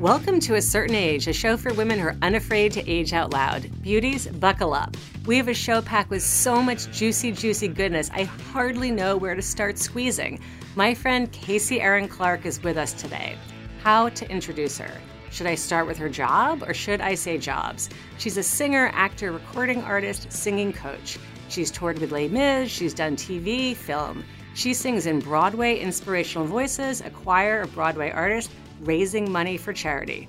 [0.00, 3.32] Welcome to A Certain Age, a show for women who are unafraid to age out
[3.32, 3.70] loud.
[3.80, 4.96] Beauties, buckle up.
[5.24, 9.36] We have a show packed with so much juicy, juicy goodness, I hardly know where
[9.36, 10.40] to start squeezing.
[10.74, 13.38] My friend Casey Erin Clark is with us today.
[13.84, 14.90] How to introduce her?
[15.30, 17.88] Should I start with her job or should I say jobs?
[18.18, 21.20] She's a singer, actor, recording artist, singing coach.
[21.48, 24.24] She's toured with Les Mis, she's done TV, film.
[24.54, 30.28] She sings in Broadway inspirational voices, a choir of Broadway artists, raising money for charity.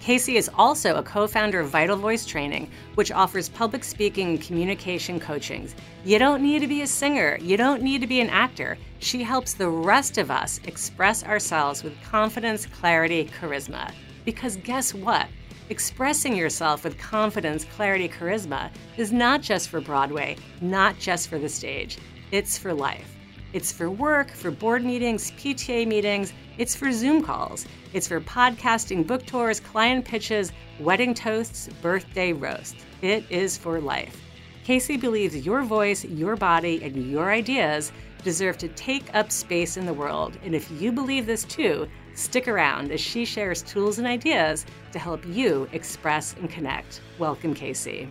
[0.00, 4.40] Casey is also a co founder of Vital Voice Training, which offers public speaking and
[4.40, 5.74] communication coachings.
[6.04, 8.78] You don't need to be a singer, you don't need to be an actor.
[9.00, 13.92] She helps the rest of us express ourselves with confidence, clarity, charisma.
[14.24, 15.26] Because guess what?
[15.70, 21.48] Expressing yourself with confidence, clarity, charisma is not just for Broadway, not just for the
[21.48, 21.98] stage,
[22.30, 23.15] it's for life.
[23.52, 27.64] It's for work, for board meetings, PTA meetings, it's for Zoom calls.
[27.92, 32.76] It's for podcasting, book tours, client pitches, wedding toasts, birthday roast.
[33.02, 34.20] It is for life.
[34.64, 37.92] Casey believes your voice, your body, and your ideas
[38.24, 40.36] deserve to take up space in the world.
[40.42, 44.98] And if you believe this too, stick around as she shares tools and ideas to
[44.98, 47.00] help you express and connect.
[47.20, 48.10] Welcome, Casey.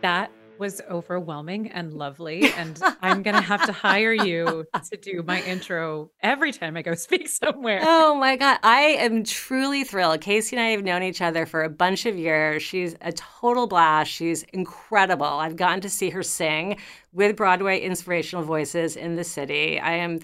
[0.00, 2.52] That was overwhelming and lovely.
[2.52, 6.82] And I'm going to have to hire you to do my intro every time I
[6.82, 7.80] go speak somewhere.
[7.82, 8.58] Oh my God.
[8.62, 10.20] I am truly thrilled.
[10.20, 12.62] Casey and I have known each other for a bunch of years.
[12.62, 14.12] She's a total blast.
[14.12, 15.24] She's incredible.
[15.24, 16.76] I've gotten to see her sing
[17.12, 19.80] with Broadway inspirational voices in the city.
[19.80, 20.20] I am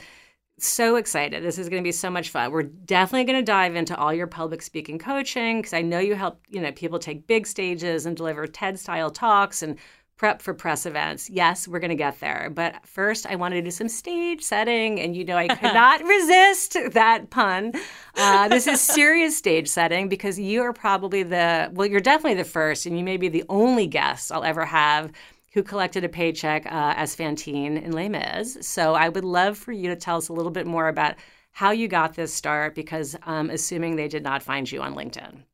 [0.58, 1.42] so excited.
[1.42, 2.50] This is going to be so much fun.
[2.50, 6.14] We're definitely going to dive into all your public speaking coaching because I know you
[6.14, 9.78] help, you know, people take big stages and deliver TED style talks and
[10.16, 11.28] prep for press events.
[11.28, 12.50] Yes, we're going to get there.
[12.52, 14.98] But first, I wanted to do some stage setting.
[15.00, 17.72] And you know, I could not resist that pun.
[18.16, 22.48] Uh, this is serious stage setting because you are probably the, well, you're definitely the
[22.48, 25.12] first, and you may be the only guest I'll ever have
[25.52, 28.58] who collected a paycheck uh, as Fantine in Les Mis.
[28.60, 31.14] So I would love for you to tell us a little bit more about
[31.52, 35.44] how you got this start because um, assuming they did not find you on LinkedIn.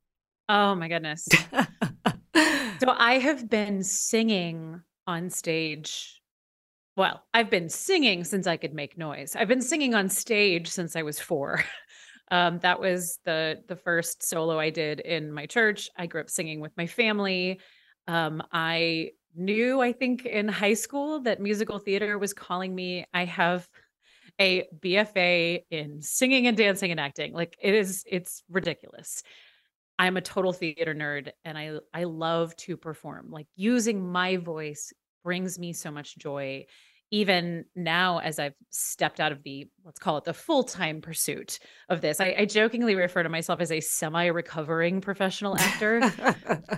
[0.48, 1.28] Oh my goodness.
[2.82, 6.20] So I have been singing on stage.
[6.96, 9.36] Well, I've been singing since I could make noise.
[9.36, 11.64] I've been singing on stage since I was four.
[12.30, 15.90] Um, that was the the first solo I did in my church.
[15.98, 17.60] I grew up singing with my family.
[18.08, 23.04] Um, I knew, I think, in high school that musical theater was calling me.
[23.12, 23.68] I have
[24.40, 27.34] a BFA in singing and dancing and acting.
[27.34, 29.22] Like it is, it's ridiculous.
[30.02, 33.28] I'm a total theater nerd and I I love to perform.
[33.30, 34.92] Like using my voice
[35.22, 36.66] brings me so much joy
[37.12, 42.00] even now as I've stepped out of the let's call it the full-time pursuit of
[42.00, 42.20] this.
[42.20, 46.00] I, I jokingly refer to myself as a semi-recovering professional actor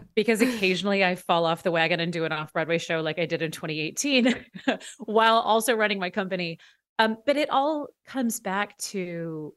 [0.14, 3.40] because occasionally I fall off the wagon and do an off-Broadway show like I did
[3.40, 4.34] in 2018
[4.98, 6.58] while also running my company.
[6.98, 9.54] Um, but it all comes back to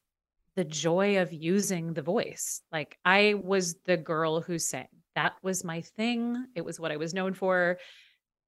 [0.57, 2.61] the joy of using the voice.
[2.71, 4.87] Like I was the girl who sang.
[5.15, 6.47] That was my thing.
[6.55, 7.77] It was what I was known for.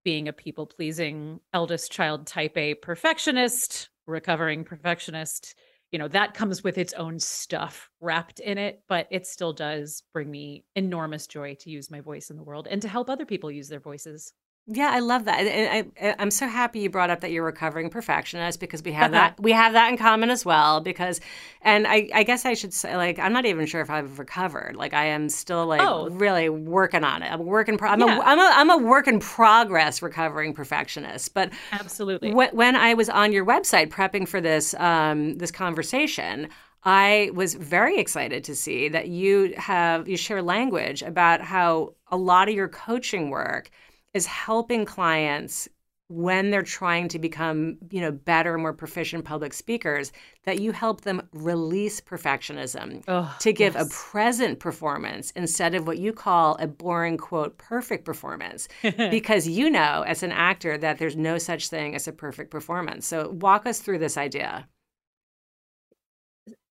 [0.03, 5.55] Being a people pleasing eldest child type A perfectionist, recovering perfectionist.
[5.91, 10.01] You know, that comes with its own stuff wrapped in it, but it still does
[10.11, 13.25] bring me enormous joy to use my voice in the world and to help other
[13.25, 14.33] people use their voices.
[14.71, 15.39] Yeah, I love that.
[15.39, 19.11] And I, am so happy you brought up that you're recovering perfectionist because we have
[19.11, 20.79] that we have that in common as well.
[20.79, 21.19] Because,
[21.63, 24.75] and I, I guess I should say, like, I'm not even sure if I've recovered.
[24.75, 26.09] Like, I am still like oh.
[26.09, 27.31] really working on it.
[27.31, 27.79] I'm working.
[27.79, 28.19] Pro- I'm, yeah.
[28.19, 31.33] a, I'm a I'm a work in progress recovering perfectionist.
[31.33, 36.47] But absolutely, when, when I was on your website prepping for this um, this conversation.
[36.81, 42.15] I was very excited to see that you have you share language about how a
[42.15, 43.69] lot of your coaching work
[44.13, 45.69] is helping clients
[46.09, 50.11] when they're trying to become you know better more proficient public speakers
[50.43, 53.85] that you help them release perfectionism oh, to give yes.
[53.85, 58.67] a present performance instead of what you call a boring quote perfect performance.
[59.09, 63.05] Because you know as an actor that there's no such thing as a perfect performance.
[63.05, 64.67] So walk us through this idea.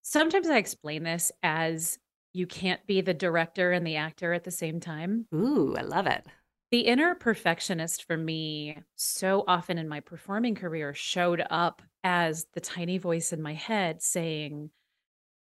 [0.02, 1.98] Sometimes i explain this as
[2.32, 5.26] you can't be the director and the actor at the same time.
[5.32, 6.26] Ooh i love it
[6.70, 12.60] the inner perfectionist for me, so often in my performing career, showed up as the
[12.60, 14.70] tiny voice in my head saying,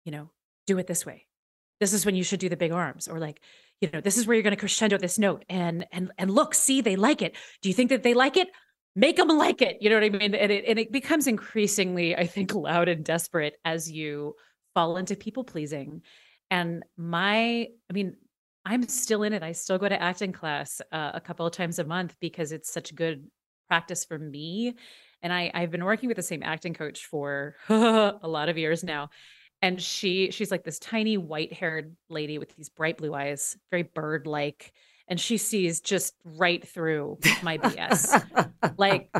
[0.04, 0.30] you know,
[0.66, 1.26] do it this way.
[1.80, 3.40] This is when you should do the big arms, or like,
[3.80, 5.44] you know, this is where you're going to crescendo this note.
[5.48, 7.36] And and and look, see, they like it.
[7.62, 8.48] Do you think that they like it?
[8.96, 9.78] Make them like it.
[9.80, 10.34] You know what I mean?
[10.34, 14.34] And it and it becomes increasingly, I think, loud and desperate as you
[14.74, 16.02] fall into people pleasing
[16.50, 18.16] And my, I mean,
[18.68, 19.42] I'm still in it.
[19.42, 22.70] I still go to acting class uh, a couple of times a month because it's
[22.70, 23.26] such good
[23.66, 24.74] practice for me.
[25.22, 28.84] And I, I've been working with the same acting coach for a lot of years
[28.84, 29.08] now.
[29.62, 34.72] And she she's like this tiny white-haired lady with these bright blue eyes, very bird-like,
[35.08, 38.22] and she sees just right through my BS.
[38.76, 39.10] like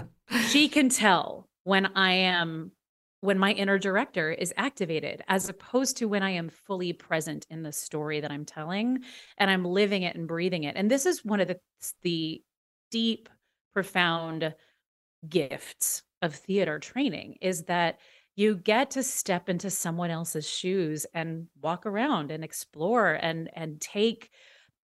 [0.50, 2.70] she can tell when I am
[3.20, 7.62] when my inner director is activated as opposed to when I am fully present in
[7.62, 9.00] the story that I'm telling
[9.36, 10.76] and I'm living it and breathing it.
[10.76, 11.58] And this is one of the
[12.02, 12.42] the
[12.90, 13.28] deep
[13.74, 14.54] profound
[15.28, 17.98] gifts of theater training is that
[18.36, 23.80] you get to step into someone else's shoes and walk around and explore and and
[23.80, 24.30] take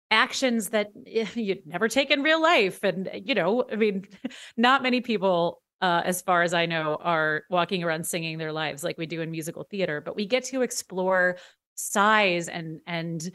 [0.09, 0.87] actions that
[1.35, 4.05] you'd never take in real life and you know i mean
[4.57, 8.83] not many people uh, as far as I know, are walking around singing their lives
[8.83, 10.01] like we do in musical theater.
[10.01, 11.37] But we get to explore
[11.75, 13.31] size and and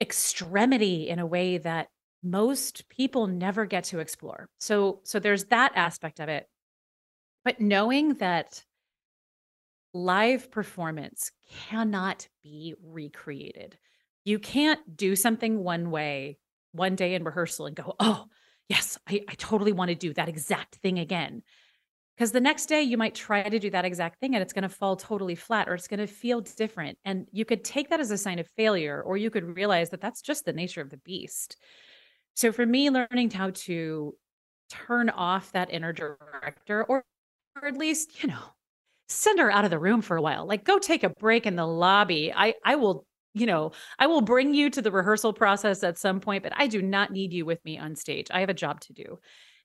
[0.00, 1.88] extremity in a way that
[2.22, 4.48] most people never get to explore.
[4.58, 6.48] So so there's that aspect of it.
[7.44, 8.64] But knowing that
[9.96, 11.32] live performance
[11.68, 13.78] cannot be recreated.
[14.24, 16.38] You can't do something one way
[16.72, 18.26] one day in rehearsal and go, oh,
[18.68, 21.42] yes, I, I totally want to do that exact thing again.
[22.16, 24.62] Because the next day you might try to do that exact thing and it's going
[24.62, 26.96] to fall totally flat or it's going to feel different.
[27.04, 30.00] And you could take that as a sign of failure, or you could realize that
[30.00, 31.56] that's just the nature of the beast.
[32.34, 34.14] So for me, learning how to
[34.70, 37.04] turn off that inner director, or,
[37.60, 38.42] or at least, you know,
[39.08, 41.56] send her out of the room for a while, like go take a break in
[41.56, 42.32] the lobby.
[42.34, 46.20] I, I will you know, I will bring you to the rehearsal process at some
[46.20, 48.28] point, but I do not need you with me on stage.
[48.30, 49.18] I have a job to do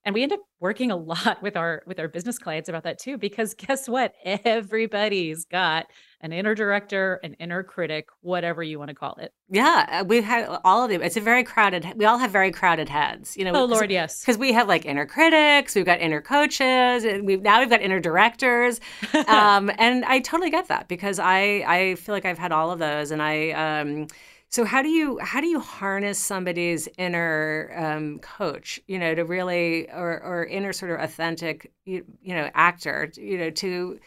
[0.04, 3.00] and we end up working a lot with our with our business clients about that
[3.00, 4.14] too because guess what?
[4.26, 5.88] Everybody's got
[6.24, 9.34] an inner director an inner critic whatever you want to call it.
[9.50, 12.52] Yeah uh, we have all of them it's a very crowded we all have very
[12.52, 14.22] crowded heads you know oh lord yes.
[14.22, 17.82] because we have like inner critics we've got inner coaches and we've now we've got
[17.82, 18.80] inner directors.
[19.28, 22.80] Um, and i totally get that because i i feel like i've had all of
[22.80, 24.08] those and i um,
[24.52, 29.24] so how do you how do you harness somebody's inner um, coach, you know, to
[29.24, 33.98] really or or inner sort of authentic, you, you know, actor, you know, to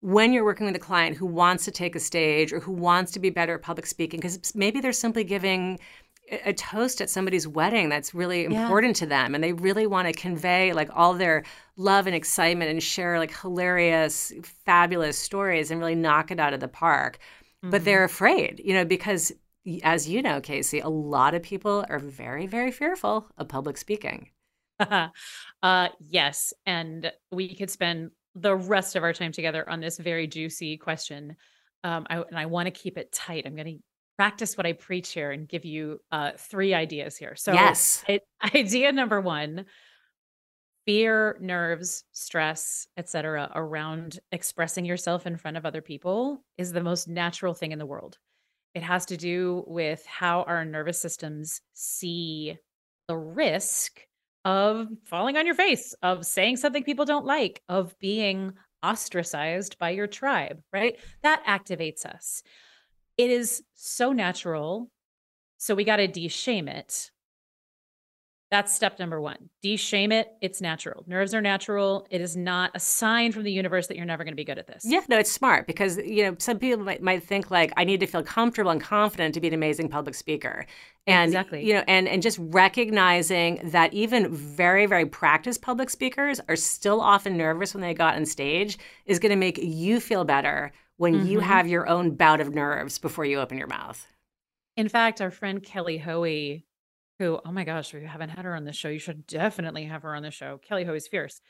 [0.00, 3.10] when you're working with a client who wants to take a stage or who wants
[3.12, 5.80] to be better at public speaking because maybe they're simply giving
[6.44, 9.04] a toast at somebody's wedding that's really important yeah.
[9.04, 11.42] to them and they really want to convey like all their
[11.76, 14.32] love and excitement and share like hilarious
[14.64, 17.18] fabulous stories and really knock it out of the park
[17.58, 17.70] mm-hmm.
[17.70, 19.32] but they're afraid you know because
[19.82, 24.30] as you know, Casey, a lot of people are very, very fearful of public speaking.
[24.80, 26.52] uh, yes.
[26.66, 31.36] And we could spend the rest of our time together on this very juicy question.
[31.84, 33.44] Um, I, and I want to keep it tight.
[33.46, 33.78] I'm going to
[34.16, 37.36] practice what I preach here and give you uh, three ideas here.
[37.36, 38.04] So, yes.
[38.08, 38.22] It,
[38.54, 39.66] idea number one
[40.84, 47.06] fear nerves stress etc around expressing yourself in front of other people is the most
[47.06, 48.18] natural thing in the world
[48.74, 52.56] it has to do with how our nervous systems see
[53.08, 54.00] the risk
[54.44, 59.90] of falling on your face, of saying something people don't like, of being ostracized by
[59.90, 60.96] your tribe, right?
[61.22, 62.42] That activates us.
[63.16, 64.90] It is so natural.
[65.58, 67.11] So we got to de shame it
[68.52, 69.48] that's step number one.
[69.62, 70.28] De-shame it.
[70.42, 71.04] It's natural.
[71.06, 72.06] Nerves are natural.
[72.10, 74.58] It is not a sign from the universe that you're never going to be good
[74.58, 74.82] at this.
[74.84, 78.00] Yeah, no, it's smart because you know some people might, might think like I need
[78.00, 80.66] to feel comfortable and confident to be an amazing public speaker,
[81.06, 81.66] and exactly.
[81.66, 87.00] you know, and and just recognizing that even very very practiced public speakers are still
[87.00, 91.14] often nervous when they got on stage is going to make you feel better when
[91.14, 91.26] mm-hmm.
[91.26, 94.06] you have your own bout of nerves before you open your mouth.
[94.76, 96.66] In fact, our friend Kelly Hoey
[97.22, 98.88] who, oh my gosh, we haven't had her on the show.
[98.88, 100.58] You should definitely have her on the show.
[100.58, 101.40] Kelly Hoey is Fierce.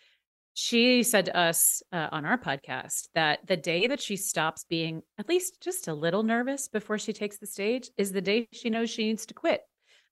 [0.55, 5.03] She said to us uh, on our podcast that the day that she stops being
[5.17, 8.69] at least just a little nervous before she takes the stage is the day she
[8.69, 9.63] knows she needs to quit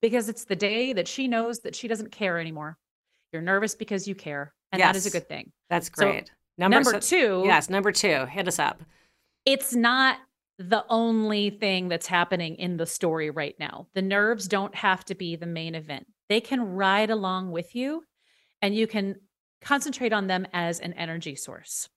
[0.00, 2.78] because it's the day that she knows that she doesn't care anymore.
[3.34, 5.52] You're nervous because you care, and yes, that is a good thing.
[5.68, 6.28] That's great.
[6.28, 7.42] So, number, number two.
[7.44, 8.24] Yes, number two.
[8.24, 8.82] Hit us up.
[9.44, 10.16] It's not
[10.60, 13.86] the only thing that's happening in the story right now.
[13.94, 16.06] The nerves don't have to be the main event.
[16.28, 18.04] They can ride along with you
[18.60, 19.16] and you can
[19.62, 21.88] concentrate on them as an energy source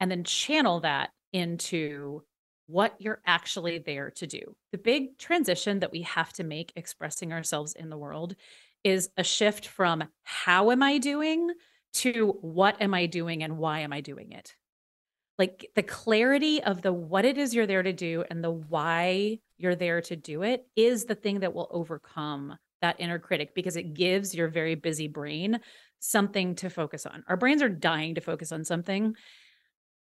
[0.00, 2.22] and then channel that into
[2.68, 4.56] what you're actually there to do.
[4.72, 8.34] The big transition that we have to make expressing ourselves in the world
[8.82, 11.50] is a shift from how am I doing
[11.94, 14.54] to what am I doing and why am I doing it?
[15.38, 19.38] Like the clarity of the what it is you're there to do and the why
[19.58, 23.76] you're there to do it is the thing that will overcome that inner critic because
[23.76, 25.60] it gives your very busy brain
[25.98, 27.24] something to focus on.
[27.26, 29.14] Our brains are dying to focus on something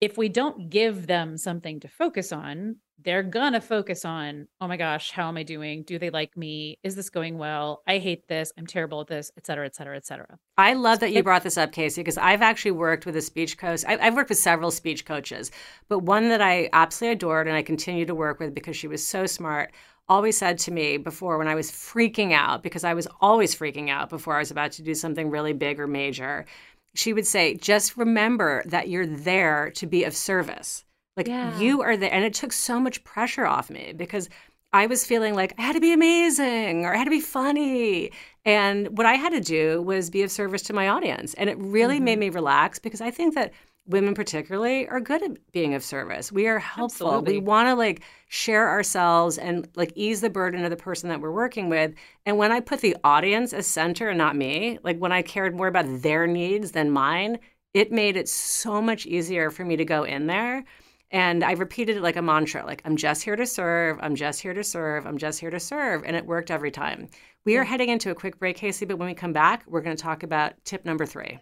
[0.00, 4.76] if we don't give them something to focus on, they're gonna focus on, oh my
[4.76, 5.82] gosh, how am I doing?
[5.82, 6.78] Do they like me?
[6.82, 7.82] Is this going well?
[7.86, 8.52] I hate this.
[8.58, 10.38] I'm terrible at this, et cetera, et cetera, et cetera.
[10.58, 13.58] I love that you brought this up, Casey, because I've actually worked with a speech
[13.58, 13.84] coach.
[13.86, 15.50] I've worked with several speech coaches,
[15.88, 19.06] but one that I absolutely adored and I continue to work with because she was
[19.06, 19.72] so smart
[20.08, 23.90] always said to me before when I was freaking out, because I was always freaking
[23.90, 26.46] out before I was about to do something really big or major
[26.94, 30.84] she would say, just remember that you're there to be of service.
[31.16, 31.58] Like yeah.
[31.58, 32.12] you are there.
[32.12, 34.28] And it took so much pressure off me because
[34.72, 38.12] I was feeling like I had to be amazing or I had to be funny.
[38.44, 41.34] And what I had to do was be of service to my audience.
[41.34, 42.04] And it really mm-hmm.
[42.04, 43.52] made me relax because I think that
[43.86, 46.30] women particularly are good at being of service.
[46.30, 47.08] We are helpful.
[47.08, 47.40] Absolutely.
[47.40, 51.20] We want to like share ourselves and like ease the burden of the person that
[51.20, 51.92] we're working with.
[52.24, 55.56] And when I put the audience as center and not me, like when I cared
[55.56, 57.40] more about their needs than mine,
[57.74, 60.64] it made it so much easier for me to go in there.
[61.12, 64.40] And I repeated it like a mantra, like I'm just here to serve, I'm just
[64.40, 67.08] here to serve, I'm just here to serve, and it worked every time.
[67.44, 69.96] We are heading into a quick break, Casey, but when we come back, we're going
[69.96, 71.38] to talk about tip number 3.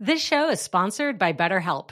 [0.00, 1.90] This show is sponsored by BetterHelp.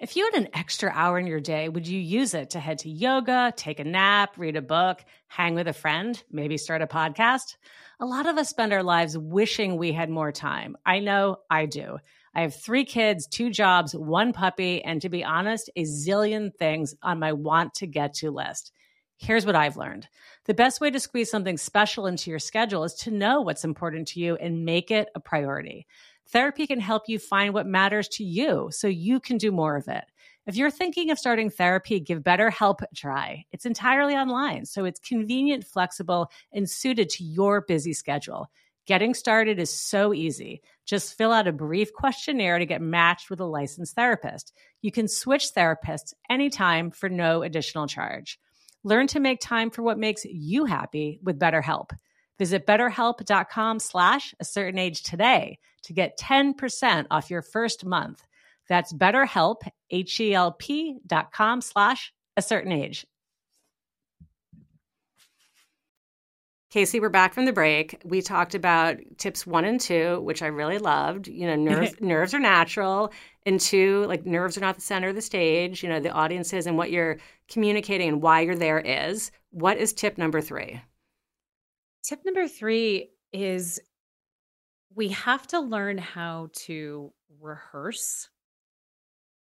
[0.00, 2.78] If you had an extra hour in your day, would you use it to head
[2.78, 6.86] to yoga, take a nap, read a book, hang with a friend, maybe start a
[6.86, 7.56] podcast?
[8.00, 10.74] A lot of us spend our lives wishing we had more time.
[10.86, 11.98] I know I do.
[12.34, 16.94] I have three kids, two jobs, one puppy, and to be honest, a zillion things
[17.02, 18.72] on my want to get to list.
[19.18, 20.08] Here's what I've learned
[20.46, 24.08] the best way to squeeze something special into your schedule is to know what's important
[24.08, 25.86] to you and make it a priority.
[26.28, 29.88] Therapy can help you find what matters to you so you can do more of
[29.88, 30.04] it.
[30.46, 33.44] If you're thinking of starting therapy, give BetterHelp a try.
[33.52, 38.50] It's entirely online, so it's convenient, flexible, and suited to your busy schedule.
[38.86, 40.62] Getting started is so easy.
[40.90, 44.52] Just fill out a brief questionnaire to get matched with a licensed therapist.
[44.82, 48.40] You can switch therapists anytime for no additional charge.
[48.82, 51.90] Learn to make time for what makes you happy with BetterHelp.
[52.40, 58.24] Visit betterhelp.com slash a certain age today to get 10% off your first month.
[58.68, 59.58] That's betterhelp,
[59.90, 61.32] H-E-L-P dot
[61.62, 63.06] slash a certain age.
[66.70, 68.00] Casey, we're back from the break.
[68.04, 71.26] We talked about tips one and two, which I really loved.
[71.26, 73.12] You know, nerves, nerves are natural.
[73.44, 75.82] And two, like nerves are not the center of the stage.
[75.82, 79.32] You know, the audience is and what you're communicating and why you're there is.
[79.50, 80.80] What is tip number three?
[82.04, 83.80] Tip number three is
[84.94, 88.28] we have to learn how to rehearse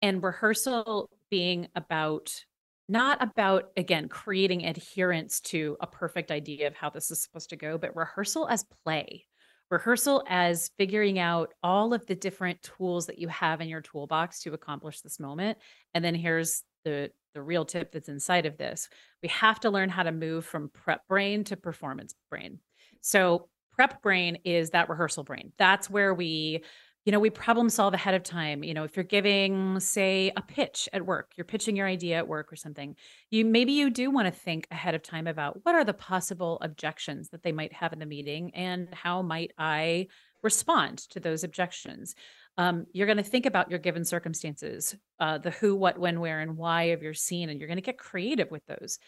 [0.02, 2.44] and rehearsal being about
[2.88, 7.56] not about again creating adherence to a perfect idea of how this is supposed to
[7.56, 9.24] go but rehearsal as play
[9.70, 14.40] rehearsal as figuring out all of the different tools that you have in your toolbox
[14.42, 15.58] to accomplish this moment
[15.94, 18.88] and then here's the the real tip that's inside of this.
[19.22, 22.60] We have to learn how to move from prep brain to performance brain.
[23.02, 25.52] So, prep brain is that rehearsal brain.
[25.58, 26.64] That's where we
[27.06, 28.62] you know, we problem solve ahead of time.
[28.62, 32.28] You know, if you're giving, say, a pitch at work, you're pitching your idea at
[32.28, 32.96] work or something,
[33.30, 36.58] you maybe you do want to think ahead of time about what are the possible
[36.60, 40.08] objections that they might have in the meeting and how might I
[40.42, 42.14] respond to those objections
[42.58, 46.40] um, you're going to think about your given circumstances, uh, the who, what, when, where,
[46.40, 48.98] and why of your scene, and you're going to get creative with those.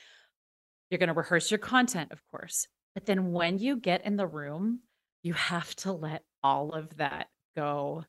[0.91, 2.67] You're going to rehearse your content, of course.
[2.95, 4.81] But then when you get in the room,
[5.23, 7.29] you have to let all of that
[7.59, 8.05] go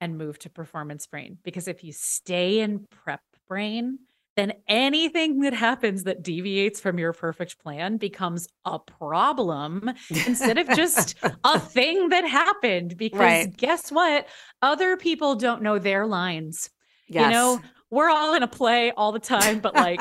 [0.00, 1.38] and move to performance brain.
[1.42, 3.98] Because if you stay in prep brain,
[4.36, 9.90] then anything that happens that deviates from your perfect plan becomes a problem
[10.26, 12.96] instead of just a thing that happened.
[12.96, 13.56] Because right.
[13.56, 14.26] guess what?
[14.62, 16.70] Other people don't know their lines.
[17.08, 17.24] Yes.
[17.24, 20.00] You know, we're all in a play all the time, but like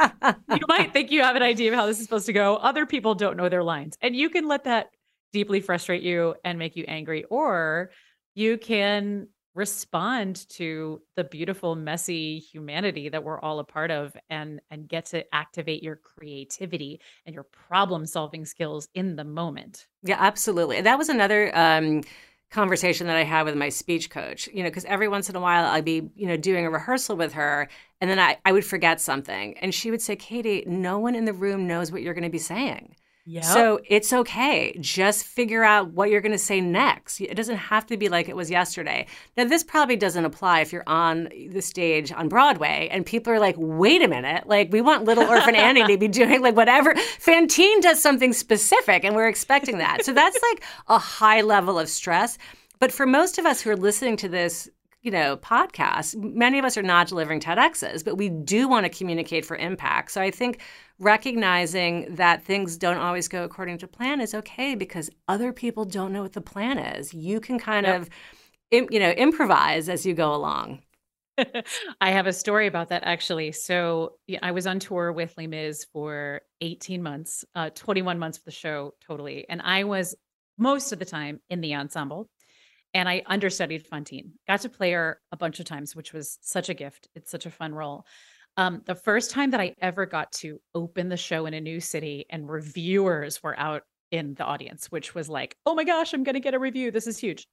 [0.49, 2.55] you might think you have an idea of how this is supposed to go.
[2.57, 3.97] Other people don't know their lines.
[4.01, 4.89] And you can let that
[5.33, 7.91] deeply frustrate you and make you angry, or
[8.35, 14.61] you can respond to the beautiful messy humanity that we're all a part of and
[14.69, 20.17] and get to activate your creativity and your problem solving skills in the moment yeah
[20.19, 22.01] absolutely that was another um
[22.49, 25.39] conversation that I had with my speech coach, you know, because every once in a
[25.39, 27.69] while I'd be, you know, doing a rehearsal with her
[28.01, 29.57] and then I, I would forget something.
[29.59, 32.29] And she would say, Katie, no one in the room knows what you're going to
[32.29, 32.95] be saying.
[33.29, 33.43] Yep.
[33.43, 34.75] So it's okay.
[34.79, 37.21] Just figure out what you're going to say next.
[37.21, 39.05] It doesn't have to be like it was yesterday.
[39.37, 43.37] Now, this probably doesn't apply if you're on the stage on Broadway and people are
[43.37, 46.95] like, wait a minute, like we want Little Orphan Annie to be doing like whatever.
[47.19, 50.03] Fantine does something specific and we're expecting that.
[50.05, 52.39] So that's like a high level of stress.
[52.79, 54.67] But for most of us who are listening to this,
[55.01, 56.15] you know, podcasts.
[56.15, 60.11] many of us are not delivering TEDx's, but we do want to communicate for impact.
[60.11, 60.61] So I think
[60.99, 66.11] recognizing that things don't always go according to plan is okay because other people don't
[66.11, 67.13] know what the plan is.
[67.13, 68.01] You can kind yep.
[68.01, 68.09] of,
[68.71, 70.81] you know, improvise as you go along.
[72.01, 73.53] I have a story about that actually.
[73.53, 78.37] So yeah, I was on tour with Les Mis for 18 months, uh, 21 months
[78.37, 79.45] for the show totally.
[79.47, 80.13] And I was
[80.57, 82.29] most of the time in the ensemble
[82.93, 84.33] and I understudied Fantine.
[84.47, 87.07] Got to play her a bunch of times, which was such a gift.
[87.15, 88.05] It's such a fun role.
[88.57, 91.79] Um, the first time that I ever got to open the show in a new
[91.79, 96.23] city and reviewers were out in the audience, which was like, oh my gosh, I'm
[96.23, 96.91] going to get a review.
[96.91, 97.47] This is huge.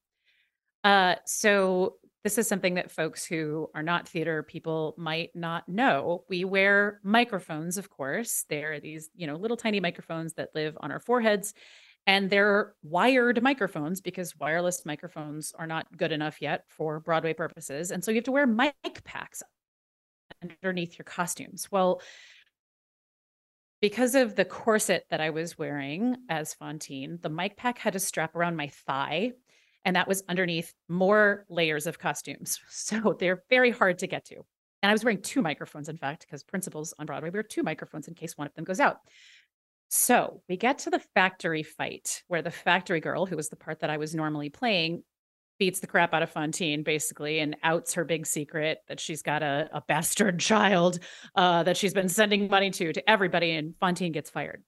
[0.83, 6.25] Uh, so this is something that folks who are not theater people might not know.
[6.29, 8.45] We wear microphones, of course.
[8.49, 11.55] They're these, you know, little tiny microphones that live on our foreheads.
[12.07, 17.91] And they're wired microphones because wireless microphones are not good enough yet for Broadway purposes.
[17.91, 19.43] And so you have to wear mic packs
[20.43, 21.69] underneath your costumes.
[21.71, 22.01] Well,
[23.81, 28.01] because of the corset that I was wearing as Fantine, the mic pack had a
[28.01, 29.33] strap around my thigh,
[29.85, 32.59] and that was underneath more layers of costumes.
[32.69, 34.37] So they're very hard to get to.
[34.83, 38.09] And I was wearing two microphones, in fact, because principals on Broadway wear two microphones
[38.09, 38.99] in case one of them goes out.
[39.89, 43.81] So we get to the factory fight where the factory girl, who was the part
[43.81, 45.03] that I was normally playing,
[45.59, 49.43] beats the crap out of Fantine basically and outs her big secret that she's got
[49.43, 50.99] a, a bastard child
[51.35, 54.63] uh, that she's been sending money to to everybody and Fantine gets fired.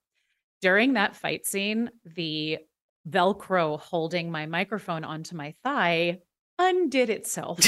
[0.61, 2.59] During that fight scene, the
[3.07, 6.19] Velcro holding my microphone onto my thigh
[6.57, 7.59] undid itself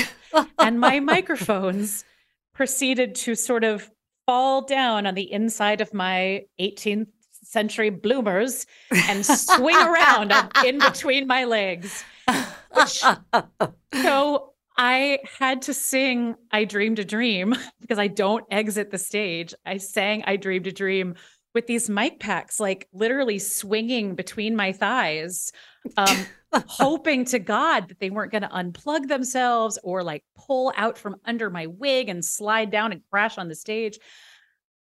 [0.60, 2.04] and my microphones
[2.54, 3.90] proceeded to sort of
[4.26, 7.08] fall down on the inside of my 18th
[7.52, 10.34] century bloomers and swing around
[10.66, 12.04] in between my legs
[13.94, 19.54] so I had to sing I Dreamed a Dream because I don't exit the stage.
[19.66, 21.16] I sang I Dreamed a Dream
[21.54, 25.52] with these mic packs, like literally swinging between my thighs,
[25.98, 30.98] um, hoping to God that they weren't going to unplug themselves or like pull out
[30.98, 34.00] from under my wig and slide down and crash on the stage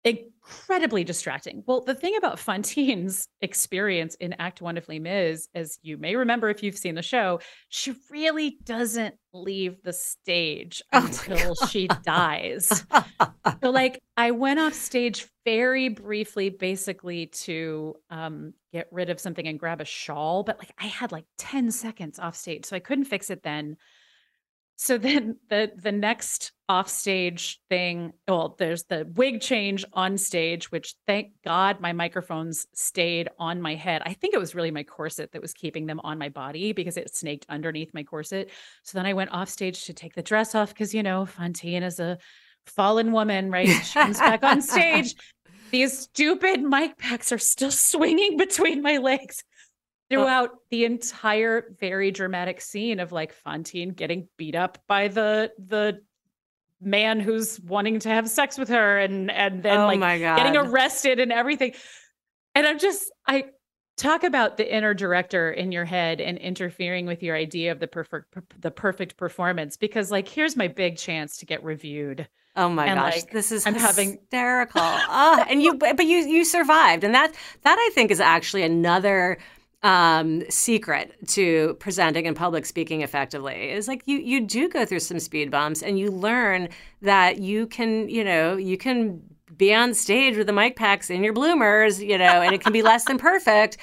[0.05, 1.63] incredibly distracting.
[1.65, 6.15] Well, the thing about Fantine's experience in Act One of Les Mis, as you may
[6.15, 7.39] remember if you've seen the show,
[7.69, 12.85] she really doesn't leave the stage oh until she dies.
[13.63, 19.47] so, like, I went off stage very briefly, basically to um, get rid of something
[19.47, 22.79] and grab a shawl, but like, I had like 10 seconds off stage, so I
[22.79, 23.77] couldn't fix it then.
[24.77, 30.95] So then the the next offstage thing, well, there's the wig change on stage, which
[31.06, 34.01] thank God my microphones stayed on my head.
[34.06, 36.97] I think it was really my corset that was keeping them on my body because
[36.97, 38.49] it snaked underneath my corset.
[38.84, 41.84] So then I went off stage to take the dress off because you know Fantine
[41.84, 42.17] is a
[42.65, 43.67] fallen woman, right?
[43.67, 45.15] She comes back on stage.
[45.71, 49.43] These stupid mic packs are still swinging between my legs
[50.10, 55.51] throughout uh, the entire very dramatic scene of like Fantine getting beat up by the
[55.58, 55.99] the
[56.81, 61.19] man who's wanting to have sex with her and and then oh like getting arrested
[61.19, 61.73] and everything.
[62.53, 63.45] And I'm just I
[63.97, 67.88] talk about the inner director in your head and interfering with your idea of the
[67.88, 72.27] perfect the perfect performance because like here's my big chance to get reviewed.
[72.57, 74.81] Oh my and gosh, like, this is I'm hysterical.
[74.81, 77.33] having oh, and you but you you survived and that
[77.63, 79.38] that I think is actually another
[79.83, 84.99] um, secret to presenting and public speaking effectively is like you you do go through
[84.99, 86.69] some speed bumps and you learn
[87.01, 89.21] that you can you know you can
[89.55, 92.73] be on stage with the mic packs in your bloomers you know and it can
[92.73, 93.77] be less than perfect.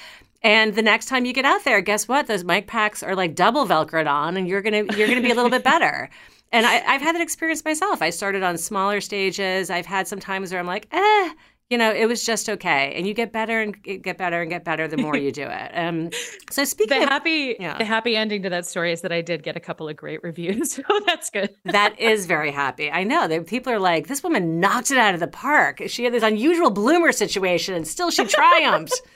[0.45, 2.27] And the next time you get out there guess what?
[2.27, 5.35] Those mic packs are like double velcroed on and you're gonna you're gonna be a
[5.35, 6.09] little bit better.
[6.51, 8.01] And I, i've had that experience myself.
[8.01, 9.69] I started on smaller stages.
[9.69, 11.33] I've had some times where i'm like eh
[11.69, 12.93] you know, it was just okay.
[12.95, 15.71] And you get better and get better and get better the more you do it.
[15.73, 16.09] Um,
[16.51, 17.77] so speaking the of, happy, yeah.
[17.77, 20.21] the happy ending to that story is that I did get a couple of great
[20.23, 20.79] reviews.
[20.83, 21.55] So that's good.
[21.65, 22.91] that is very happy.
[22.91, 25.81] I know that people are like, this woman knocked it out of the park.
[25.87, 28.93] She had this unusual bloomer situation and still she triumphed.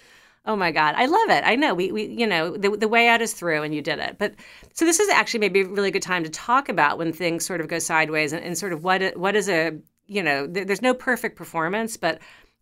[0.47, 1.43] Oh my God, I love it.
[1.45, 3.99] I know we, we you know, the, the way out is through, and you did
[3.99, 4.15] it.
[4.17, 4.33] But
[4.73, 7.59] so this is actually maybe a really good time to talk about when things sort
[7.59, 10.93] of go sideways and, and sort of what what is a you know, there's no
[10.93, 12.19] perfect performance, but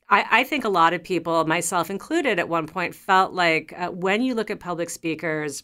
[0.09, 3.89] I, I, think a lot of people, myself included, at one point felt like uh,
[3.89, 5.63] when you look at public speakers,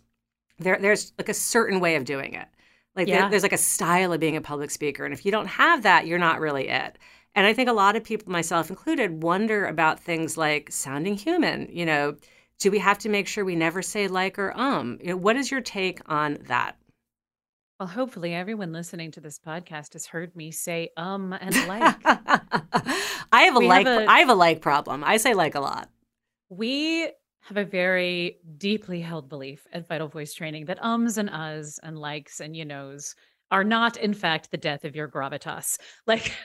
[0.57, 2.47] there, there's like a certain way of doing it.
[2.95, 3.21] Like yeah.
[3.21, 5.83] there, there's like a style of being a public speaker, and if you don't have
[5.83, 6.97] that, you're not really it.
[7.35, 11.69] And I think a lot of people, myself included, wonder about things like sounding human.
[11.71, 12.15] You know,
[12.59, 14.97] do we have to make sure we never say like or um?
[15.01, 16.75] You know, what is your take on that?
[17.81, 21.95] Well, hopefully everyone listening to this podcast has heard me say um and like.
[22.05, 25.03] I have a we like have a, I have a like problem.
[25.03, 25.89] I say like a lot.
[26.49, 31.79] We have a very deeply held belief at Vital Voice Training that ums and uhs
[31.81, 33.15] and likes and you knows
[33.49, 35.79] are not in fact the death of your gravitas.
[36.05, 36.35] Like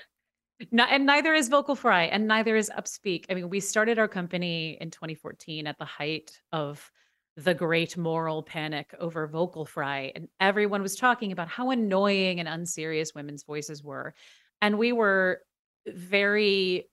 [0.72, 3.26] not, and neither is vocal fry and neither is upspeak.
[3.28, 6.90] I mean, we started our company in 2014 at the height of
[7.36, 12.48] the great moral panic over vocal fry and everyone was talking about how annoying and
[12.48, 14.14] unserious women's voices were
[14.62, 15.42] and we were
[15.86, 16.88] very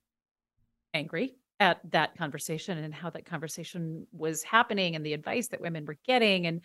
[0.93, 5.85] angry at that conversation and how that conversation was happening and the advice that women
[5.85, 6.61] were getting and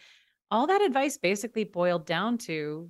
[0.51, 2.89] all that advice basically boiled down to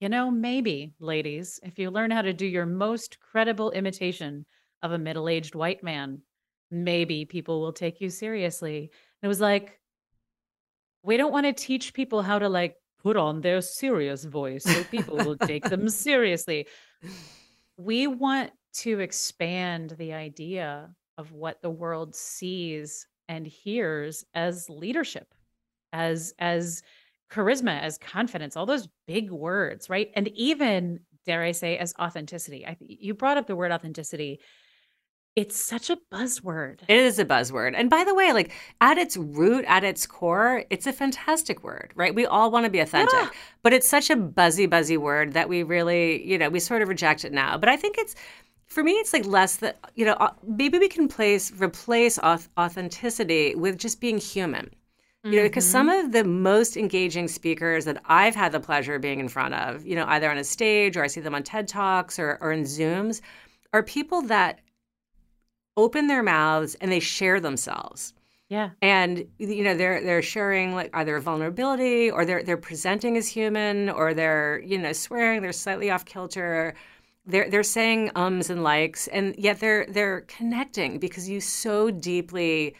[0.00, 4.46] you know maybe ladies if you learn how to do your most credible imitation
[4.82, 6.22] of a middle-aged white man
[6.70, 8.78] maybe people will take you seriously.
[8.78, 8.88] And
[9.22, 9.78] it was like
[11.06, 14.84] we don't want to teach people how to like put on their serious voice so
[14.84, 16.66] people will take them seriously.
[17.76, 25.32] We want to expand the idea of what the world sees and hears as leadership,
[25.92, 26.82] as as
[27.30, 30.10] charisma, as confidence, all those big words, right?
[30.14, 32.66] And even dare I say as authenticity.
[32.66, 34.40] I you brought up the word authenticity
[35.36, 36.80] it's such a buzzword.
[36.88, 37.74] It is a buzzword.
[37.76, 41.92] And by the way, like at its root, at its core, it's a fantastic word,
[41.94, 42.14] right?
[42.14, 43.28] We all want to be authentic, yeah.
[43.62, 46.88] but it's such a buzzy, buzzy word that we really, you know, we sort of
[46.88, 47.58] reject it now.
[47.58, 48.14] But I think it's,
[48.66, 53.76] for me, it's like less that, you know, maybe we can place, replace authenticity with
[53.78, 54.70] just being human.
[55.24, 56.06] You know, because some mm-hmm.
[56.06, 59.84] of the most engaging speakers that I've had the pleasure of being in front of,
[59.84, 62.52] you know, either on a stage or I see them on TED Talks or, or
[62.52, 63.22] in Zooms,
[63.72, 64.60] are people that
[65.76, 68.14] open their mouths and they share themselves.
[68.48, 68.70] Yeah.
[68.80, 73.90] And you know, they're they're sharing like either vulnerability or they're they're presenting as human
[73.90, 76.74] or they're, you know, swearing, they're slightly off kilter.
[77.26, 82.76] They're they're saying ums and likes and yet they're they're connecting because you so deeply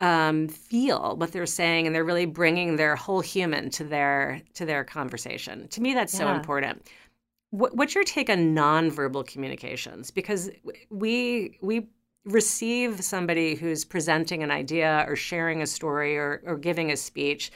[0.00, 4.66] um, feel what they're saying and they're really bringing their whole human to their to
[4.66, 5.68] their conversation.
[5.68, 6.20] To me that's yeah.
[6.20, 6.84] so important.
[7.50, 10.10] What, what's your take on nonverbal communications?
[10.10, 10.50] Because
[10.90, 11.88] we we
[12.24, 17.50] receive somebody who's presenting an idea or sharing a story or, or giving a speech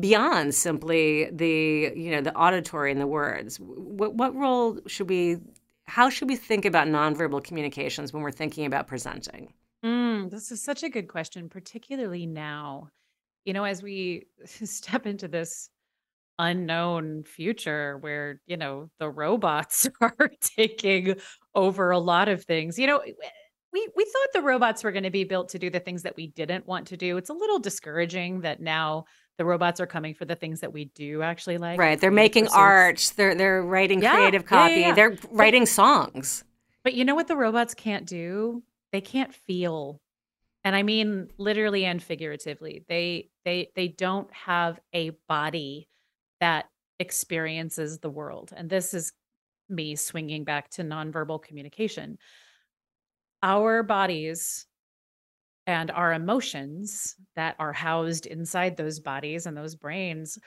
[0.00, 3.58] beyond simply the you know the auditory and the words.
[3.60, 5.38] What, what role should we
[5.86, 9.52] how should we think about nonverbal communications when we're thinking about presenting?
[9.84, 12.88] Mm, this is such a good question particularly now.
[13.44, 15.70] You know as we step into this
[16.40, 21.14] unknown future where you know the robots are taking
[21.54, 23.00] over a lot of things you know
[23.74, 26.16] we we thought the robots were going to be built to do the things that
[26.16, 27.16] we didn't want to do.
[27.16, 29.04] It's a little discouraging that now
[29.36, 31.78] the robots are coming for the things that we do actually like.
[31.78, 32.00] Right.
[32.00, 32.56] They're making pursuits.
[32.56, 33.12] art.
[33.16, 34.74] They're they're writing yeah, creative copy.
[34.74, 36.44] Yeah, yeah, they're writing but, songs.
[36.84, 38.62] But you know what the robots can't do?
[38.92, 40.00] They can't feel.
[40.62, 42.84] And I mean literally and figuratively.
[42.88, 45.88] They they they don't have a body
[46.40, 46.66] that
[47.00, 48.52] experiences the world.
[48.56, 49.12] And this is
[49.68, 52.18] me swinging back to nonverbal communication
[53.44, 54.66] our bodies
[55.66, 60.38] and our emotions that are housed inside those bodies and those brains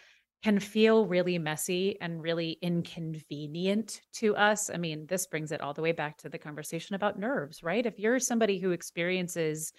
[0.43, 4.69] can feel really messy and really inconvenient to us.
[4.71, 7.85] I mean, this brings it all the way back to the conversation about nerves, right?
[7.85, 9.73] If you're somebody who experiences,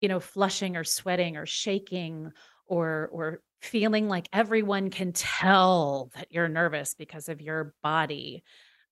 [0.00, 2.30] you know, flushing or sweating or shaking
[2.66, 8.44] or or feeling like everyone can tell that you're nervous because of your body,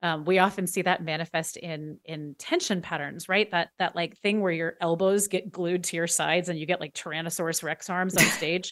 [0.05, 3.51] um, we often see that manifest in in tension patterns right?
[3.51, 6.79] That that like thing where your elbows get glued to your sides and you get
[6.79, 8.71] like tyrannosaurus rex arms on stage.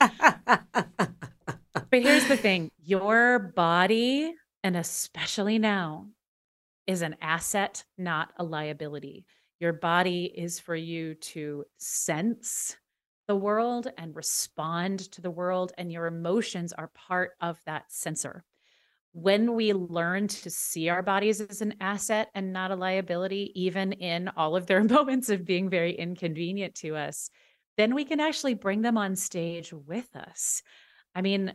[1.90, 6.06] But here's the thing your body and especially now
[6.86, 9.24] is an asset not a liability.
[9.58, 12.76] Your body is for you to sense
[13.26, 18.44] the world and respond to the world and your emotions are part of that sensor
[19.12, 23.92] when we learn to see our bodies as an asset and not a liability, even
[23.92, 27.30] in all of their moments of being very inconvenient to us,
[27.76, 30.62] then we can actually bring them on stage with us.
[31.14, 31.54] I mean,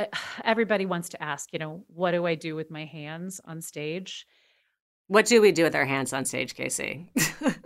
[0.44, 4.26] everybody wants to ask, you know, what do I do with my hands on stage?
[5.08, 7.10] What do we do with our hands on stage, Casey?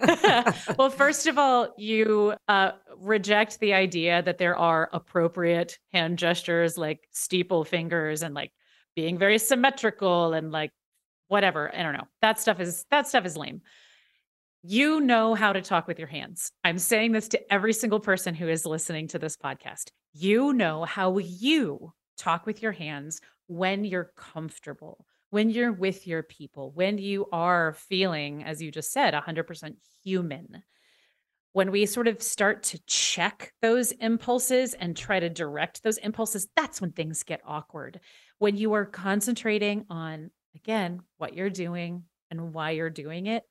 [0.79, 6.79] well, first of all, you uh, reject the idea that there are appropriate hand gestures
[6.79, 8.53] like steeple fingers and like
[8.95, 10.71] being very symmetrical and like
[11.29, 11.75] whatever.
[11.75, 12.09] I don't know.
[12.21, 13.63] That stuff is that stuff is lame.
[14.63, 16.53] You know how to talk with your hands.
[16.63, 19.91] I'm saying this to every single person who is listening to this podcast.
[20.13, 26.23] You know how you talk with your hands when you're comfortable when you're with your
[26.23, 30.63] people, when you are feeling, as you just said, 100% human,
[31.55, 36.49] when we sort of start to check those impulses and try to direct those impulses,
[36.55, 37.99] that's when things get awkward.
[38.43, 43.45] When you are concentrating on, again, what you're doing and why you're doing it,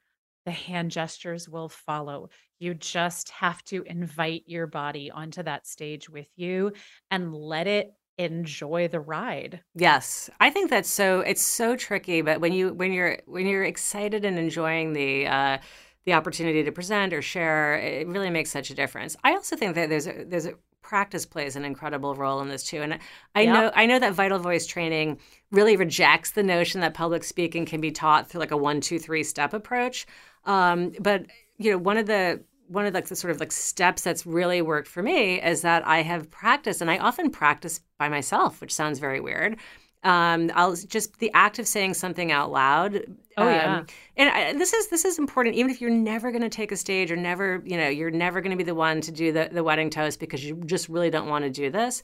[0.43, 2.27] the hand gestures will follow.
[2.60, 6.73] You just have to invite your body onto that stage with you
[7.10, 9.62] and let it enjoy the ride.
[9.75, 10.30] Yes.
[10.41, 14.25] I think that's so it's so tricky, but when you when you're when you're excited
[14.25, 15.58] and enjoying the uh
[16.04, 19.15] the opportunity to present or share, it really makes such a difference.
[19.23, 22.63] I also think that there's a, there's a practice plays an incredible role in this
[22.63, 22.82] too.
[22.82, 23.00] And
[23.36, 23.54] I yep.
[23.54, 25.20] know I know that vital voice training
[25.52, 29.00] really rejects the notion that public speaking can be taught through like a one, two,
[29.00, 30.06] three step approach.
[30.46, 31.26] Um, but
[31.58, 34.62] you know, one of the one of the, the sort of like steps that's really
[34.62, 38.74] worked for me is that I have practiced, and I often practice by myself, which
[38.74, 39.58] sounds very weird.
[40.04, 43.04] Um, I'll just the act of saying something out loud.
[43.38, 43.84] Oh um, yeah,
[44.18, 45.56] and I, this is this is important.
[45.56, 48.42] Even if you're never going to take a stage or never, you know, you're never
[48.42, 51.10] going to be the one to do the the wedding toast because you just really
[51.10, 52.02] don't want to do this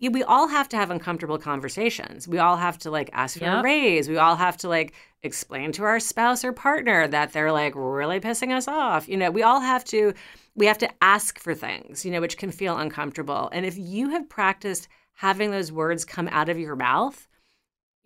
[0.00, 2.26] we all have to have uncomfortable conversations.
[2.26, 3.60] We all have to like ask for yep.
[3.60, 4.08] a raise.
[4.08, 8.20] We all have to like explain to our spouse or partner that they're like really
[8.20, 9.08] pissing us off.
[9.08, 10.14] You know, we all have to
[10.54, 13.48] we have to ask for things, you know, which can feel uncomfortable.
[13.52, 17.26] And if you have practiced having those words come out of your mouth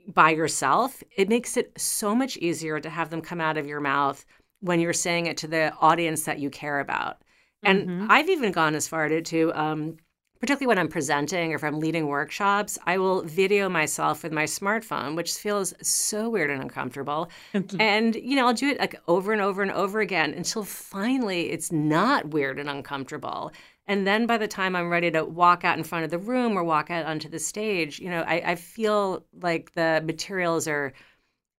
[0.08, 3.80] by yourself, it makes it so much easier to have them come out of your
[3.80, 4.24] mouth
[4.60, 7.20] when you're saying it to the audience that you care about.
[7.62, 8.06] And mm-hmm.
[8.08, 9.98] I've even gone as far to, to um,
[10.42, 14.42] particularly when I'm presenting or if I'm leading workshops, I will video myself with my
[14.42, 17.30] smartphone, which feels so weird and uncomfortable.
[17.78, 21.50] and, you know, I'll do it like over and over and over again until finally
[21.50, 23.52] it's not weird and uncomfortable.
[23.92, 26.56] And then by the time I'm ready to walk out in front of the room
[26.56, 30.94] or walk out onto the stage, you know, I, I feel like the materials are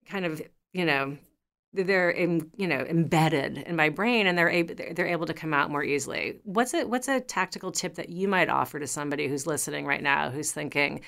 [0.07, 0.41] kind of,
[0.71, 1.15] you know,
[1.73, 5.53] they're in, you know embedded in my brain and they're able they're able to come
[5.53, 6.39] out more easily.
[6.43, 10.01] What's a what's a tactical tip that you might offer to somebody who's listening right
[10.01, 11.01] now who's thinking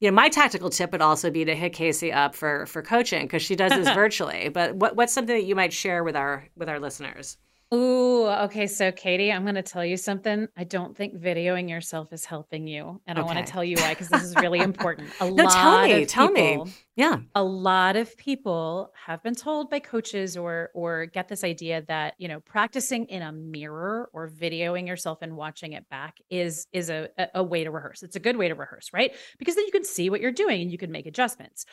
[0.00, 3.22] you know my tactical tip would also be to hit casey up for for coaching
[3.22, 6.48] because she does this virtually but what, what's something that you might share with our
[6.56, 7.36] with our listeners
[7.72, 8.66] Ooh, okay.
[8.66, 10.46] So, Katie, I'm going to tell you something.
[10.58, 13.00] I don't think videoing yourself is helping you.
[13.06, 15.08] And I want to tell you why, because this is really important.
[15.20, 16.72] A no, lot tell me, of tell people, me.
[16.96, 17.20] Yeah.
[17.34, 22.12] A lot of people have been told by coaches or or get this idea that,
[22.18, 26.90] you know, practicing in a mirror or videoing yourself and watching it back is is
[26.90, 28.02] a, a way to rehearse.
[28.02, 29.12] It's a good way to rehearse, right?
[29.38, 31.64] Because then you can see what you're doing and you can make adjustments.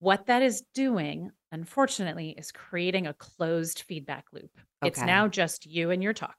[0.00, 4.50] What that is doing, unfortunately, is creating a closed feedback loop.
[4.84, 6.36] It's now just you and your talk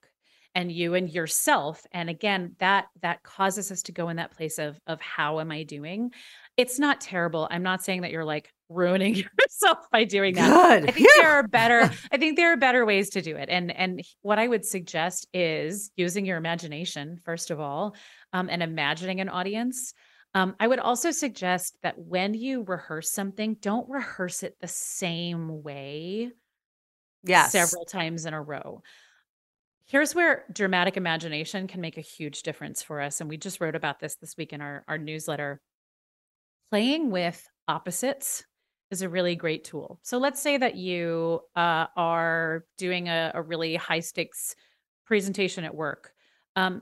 [0.56, 1.86] and you and yourself.
[1.92, 5.52] And again, that that causes us to go in that place of of how am
[5.52, 6.12] I doing?
[6.58, 7.48] It's not terrible.
[7.52, 10.82] I'm not saying that you're like ruining yourself by doing that.
[10.82, 10.90] Good.
[10.90, 13.50] I think there are better I think there are better ways to do it.
[13.50, 17.96] And and what I would suggest is using your imagination first of all,
[18.34, 19.94] um, and imagining an audience.
[20.36, 25.64] Um, I would also suggest that when you rehearse something, don't rehearse it the same
[25.64, 26.32] way
[27.24, 27.52] yes.
[27.52, 28.82] several times in a row.
[29.86, 33.22] Here's where dramatic imagination can make a huge difference for us.
[33.22, 35.62] And we just wrote about this this week in our, our newsletter.
[36.70, 38.44] Playing with opposites
[38.92, 40.00] is a really great tool.
[40.04, 44.56] So let's say that you uh, are doing a, a, really high stakes
[45.06, 46.12] presentation at work
[46.56, 46.82] um,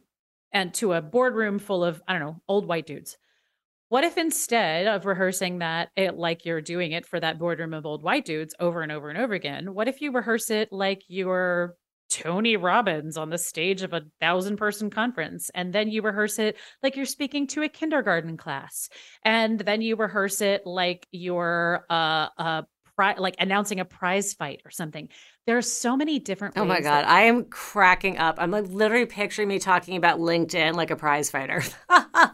[0.52, 3.18] and to a boardroom full of, I don't know, old white dudes.
[3.90, 7.86] What if instead of rehearsing that it like you're doing it for that boardroom of
[7.86, 11.04] old white dudes over and over and over again, what if you rehearse it like
[11.08, 11.76] you're
[12.10, 15.52] Tony Robbins on the stage of a thousand person conference.
[15.54, 18.90] And then you rehearse it like you're speaking to a kindergarten class.
[19.24, 22.62] And then you rehearse it like you're uh, uh,
[22.98, 25.08] pri- like announcing a prize fight or something.
[25.46, 26.58] There are so many different.
[26.58, 28.36] Oh my god, that- I am cracking up.
[28.40, 31.64] I'm like literally picturing me talking about LinkedIn like a prize fighter.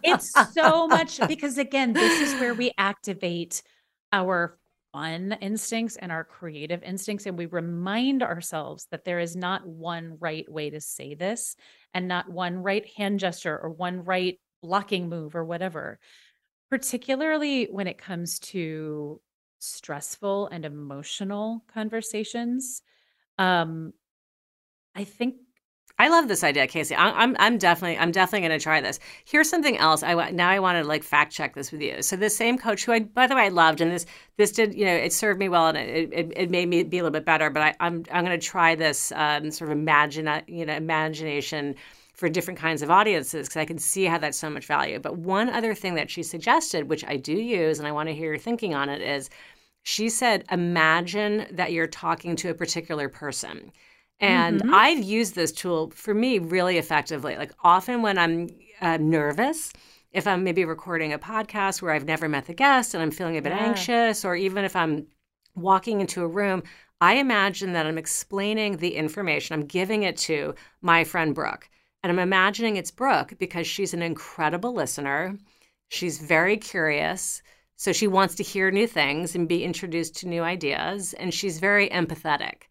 [0.03, 3.61] it's so much because again, this is where we activate
[4.11, 4.57] our
[4.93, 7.25] fun instincts and our creative instincts.
[7.25, 11.55] And we remind ourselves that there is not one right way to say this
[11.93, 15.99] and not one right hand gesture or one right blocking move or whatever,
[16.71, 19.19] particularly when it comes to
[19.63, 22.81] stressful and emotional conversations.
[23.37, 23.93] Um,
[24.95, 25.35] I think
[25.99, 26.95] I love this idea, Casey.
[26.95, 28.99] I, I'm I'm definitely I'm definitely going to try this.
[29.25, 30.01] Here's something else.
[30.01, 32.01] I now I want to like fact check this with you.
[32.01, 34.05] So the same coach, who I by the way I loved, and this
[34.37, 36.97] this did you know it served me well and it it, it made me be
[36.97, 37.49] a little bit better.
[37.49, 41.75] But I, I'm I'm going to try this um, sort of imagine you know imagination
[42.13, 44.99] for different kinds of audiences because I can see how that's so much value.
[44.99, 48.15] But one other thing that she suggested, which I do use, and I want to
[48.15, 49.29] hear your thinking on it, is
[49.83, 53.71] she said, imagine that you're talking to a particular person.
[54.19, 54.73] And mm-hmm.
[54.73, 57.35] I've used this tool for me really effectively.
[57.35, 58.49] Like often when I'm
[58.81, 59.73] uh, nervous,
[60.11, 63.37] if I'm maybe recording a podcast where I've never met the guest and I'm feeling
[63.37, 63.65] a bit yeah.
[63.65, 65.07] anxious, or even if I'm
[65.55, 66.63] walking into a room,
[67.01, 71.69] I imagine that I'm explaining the information, I'm giving it to my friend Brooke.
[72.01, 75.37] And I'm imagining it's Brooke because she's an incredible listener.
[75.89, 77.41] She's very curious.
[77.75, 81.13] So she wants to hear new things and be introduced to new ideas.
[81.13, 82.63] And she's very empathetic.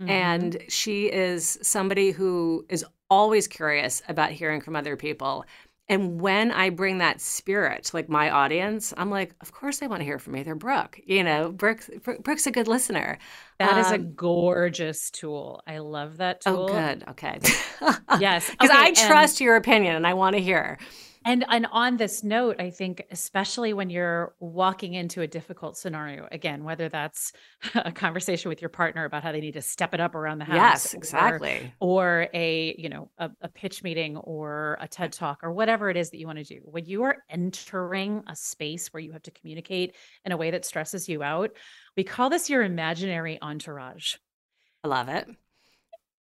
[0.00, 0.10] Mm-hmm.
[0.10, 5.44] And she is somebody who is always curious about hearing from other people.
[5.88, 9.86] And when I bring that spirit to like my audience, I'm like, of course they
[9.86, 10.42] want to hear from me.
[10.42, 10.98] They're Brooke.
[11.06, 11.80] You know, Brooke,
[12.22, 13.18] Brooke's a good listener.
[13.58, 15.62] That um, is a um, gorgeous tool.
[15.66, 16.62] I love that oh, tool.
[16.64, 17.04] Oh, good.
[17.10, 17.38] Okay.
[18.20, 18.50] yes.
[18.50, 20.78] Because okay, I trust your opinion and I want to hear.
[21.26, 26.28] And and on this note, I think especially when you're walking into a difficult scenario,
[26.30, 27.32] again, whether that's
[27.74, 30.44] a conversation with your partner about how they need to step it up around the
[30.44, 30.54] house.
[30.54, 31.74] Yes, exactly.
[31.80, 35.90] Or, or a, you know, a, a pitch meeting or a TED talk or whatever
[35.90, 36.60] it is that you want to do.
[36.62, 40.64] When you are entering a space where you have to communicate in a way that
[40.64, 41.50] stresses you out,
[41.96, 44.14] we call this your imaginary entourage.
[44.84, 45.28] I love it.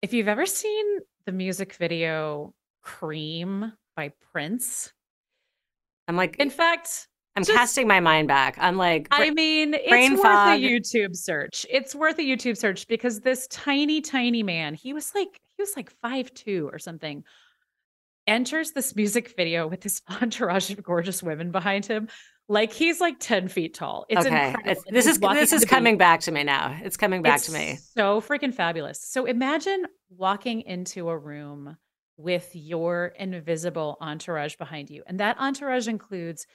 [0.02, 0.86] If you've ever seen
[1.28, 4.94] the music video Cream by Prince.
[6.08, 8.56] I'm like, in fact, I'm just, casting my mind back.
[8.62, 10.58] I'm like, I mean, it's worth fog.
[10.58, 11.66] a YouTube search.
[11.70, 15.76] It's worth a YouTube search because this tiny, tiny man, he was like, he was
[15.76, 17.26] like five two or something,
[18.28, 22.08] enters this music video with this entourage of gorgeous women behind him.
[22.50, 24.06] Like he's like 10 feet tall.
[24.08, 24.56] It's okay.
[24.64, 26.80] It's, this is this is coming back to me now.
[26.82, 27.78] It's coming back it's to me.
[27.94, 29.02] So freaking fabulous.
[29.04, 31.76] So imagine walking into a room
[32.18, 35.04] with your invisible entourage behind you.
[35.06, 36.48] And that entourage includes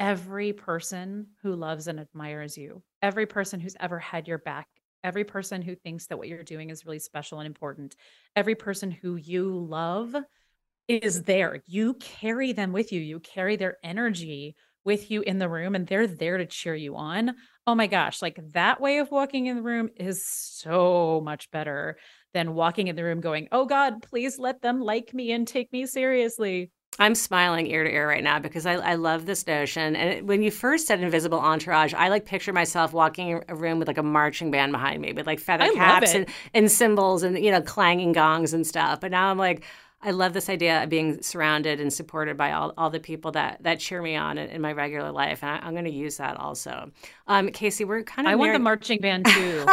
[0.00, 4.66] every person who loves and admires you, every person who's ever had your back,
[5.04, 7.94] every person who thinks that what you're doing is really special and important,
[8.34, 10.16] every person who you love
[10.88, 11.62] is there.
[11.66, 15.86] You carry them with you, you carry their energy with you in the room, and
[15.86, 17.36] they're there to cheer you on.
[17.66, 21.98] Oh my gosh, like that way of walking in the room is so much better
[22.34, 25.72] than walking in the room going, oh God, please let them like me and take
[25.72, 26.70] me seriously.
[26.98, 29.96] I'm smiling ear to ear right now because I, I love this notion.
[29.96, 33.78] And it, when you first said invisible entourage, I like picture myself walking a room
[33.78, 37.22] with like a marching band behind me with like feather I caps and, and cymbals
[37.22, 39.00] and, you know, clanging gongs and stuff.
[39.00, 39.64] But now I'm like,
[40.04, 43.62] I love this idea of being surrounded and supported by all, all the people that
[43.62, 46.16] that cheer me on in, in my regular life, and I, am going to use
[46.16, 46.90] that also.
[47.28, 48.32] Um, Casey, we're kind of.
[48.32, 49.64] I want the marching band too.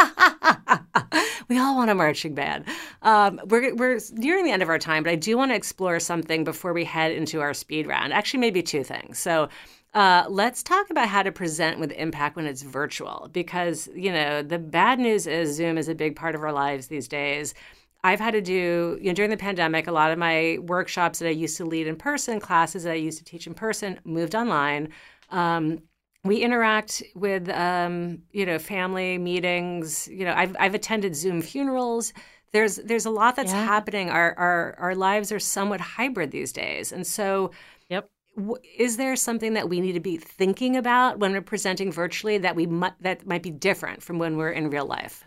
[1.48, 2.64] we all want a marching band.
[3.02, 5.98] Um, we're we're nearing the end of our time, but I do want to explore
[5.98, 8.12] something before we head into our speed round.
[8.12, 9.18] Actually, maybe two things.
[9.18, 9.48] So.
[9.92, 14.40] Uh, let's talk about how to present with impact when it's virtual because you know
[14.40, 17.54] the bad news is zoom is a big part of our lives these days
[18.02, 21.28] I've had to do, you know, during the pandemic, a lot of my workshops that
[21.28, 24.34] I used to lead in person, classes that I used to teach in person, moved
[24.34, 24.88] online.
[25.30, 25.82] Um,
[26.24, 30.08] we interact with, um, you know, family meetings.
[30.08, 32.12] You know, I've, I've attended Zoom funerals.
[32.52, 33.64] There's there's a lot that's yeah.
[33.64, 34.10] happening.
[34.10, 37.52] Our, our our lives are somewhat hybrid these days, and so,
[37.88, 38.10] yep.
[38.36, 42.38] W- is there something that we need to be thinking about when we're presenting virtually
[42.38, 45.24] that we mu- that might be different from when we're in real life?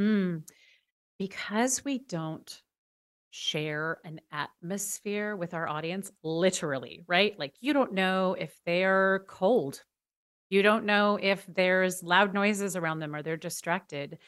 [0.00, 0.44] Mm
[1.18, 2.62] because we don't
[3.30, 7.38] share an atmosphere with our audience, literally, right?
[7.38, 9.82] Like you don't know if they're cold.
[10.50, 14.18] You don't know if there's loud noises around them or they're distracted.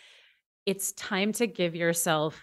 [0.67, 2.41] It's time to give yourself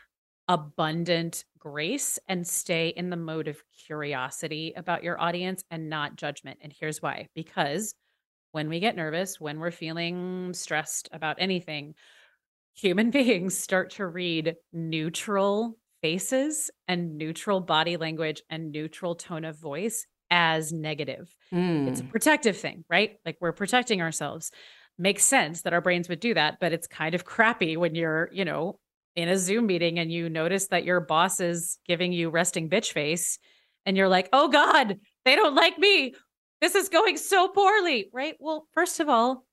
[0.47, 6.59] abundant grace and stay in the mode of curiosity about your audience and not judgment.
[6.61, 7.93] And here's why because
[8.53, 11.95] when we get nervous, when we're feeling stressed about anything,
[12.77, 19.59] human beings start to read neutral faces and neutral body language and neutral tone of
[19.59, 21.33] voice as negative.
[21.53, 21.87] Mm.
[21.87, 22.11] It's a mm.
[22.11, 23.17] protective thing, right?
[23.25, 24.51] Like we're protecting ourselves.
[24.99, 28.29] Makes sense that our brains would do that, but it's kind of crappy when you're,
[28.31, 28.79] you know,
[29.15, 32.91] in a Zoom meeting and you notice that your boss is giving you resting bitch
[32.93, 33.39] face
[33.85, 36.13] and you're like, "Oh god, they don't like me.
[36.61, 38.35] This is going so poorly." Right?
[38.39, 39.45] Well, first of all,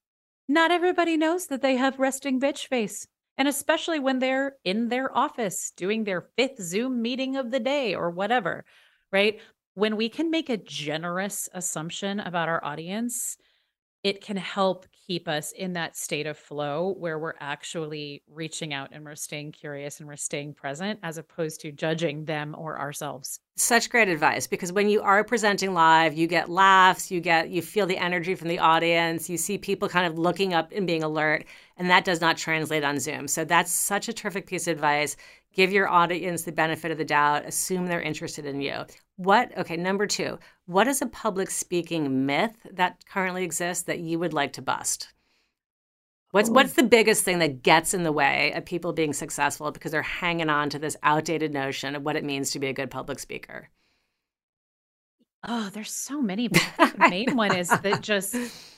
[0.48, 3.06] not everybody knows that they have resting bitch face.
[3.36, 7.94] And especially when they're in their office doing their fifth Zoom meeting of the day
[7.94, 8.64] or whatever,
[9.12, 9.40] right?
[9.74, 13.36] When we can make a generous assumption about our audience,
[14.04, 18.88] it can help keep us in that state of flow where we're actually reaching out
[18.92, 23.40] and we're staying curious and we're staying present as opposed to judging them or ourselves.
[23.56, 27.62] Such great advice because when you are presenting live, you get laughs, you get you
[27.62, 31.02] feel the energy from the audience, you see people kind of looking up and being
[31.02, 31.44] alert,
[31.76, 33.28] and that does not translate on Zoom.
[33.28, 35.16] So that's such a terrific piece of advice.
[35.54, 38.84] Give your audience the benefit of the doubt, assume they're interested in you.
[39.16, 44.18] What, okay, number two, what is a public speaking myth that currently exists that you
[44.18, 45.12] would like to bust?
[46.32, 46.52] What's, oh.
[46.52, 50.02] what's the biggest thing that gets in the way of people being successful because they're
[50.02, 53.20] hanging on to this outdated notion of what it means to be a good public
[53.20, 53.70] speaker?
[55.46, 56.48] Oh, there's so many.
[56.48, 58.34] the main one is that just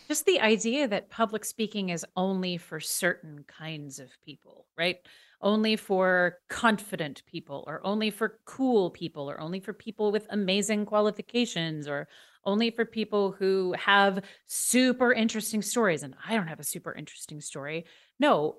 [0.09, 4.99] just the idea that public speaking is only for certain kinds of people, right?
[5.47, 10.85] Only for confident people or only for cool people or only for people with amazing
[10.85, 12.09] qualifications or
[12.45, 17.41] only for people who have super interesting stories and I don't have a super interesting
[17.41, 17.87] story.
[18.19, 18.57] No,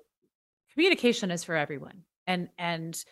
[0.72, 2.04] communication is for everyone.
[2.26, 3.04] And and